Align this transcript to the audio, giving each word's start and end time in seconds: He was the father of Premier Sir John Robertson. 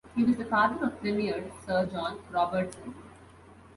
He 0.15 0.23
was 0.23 0.35
the 0.35 0.45
father 0.45 0.87
of 0.87 0.99
Premier 0.99 1.43
Sir 1.63 1.85
John 1.85 2.17
Robertson. 2.31 2.95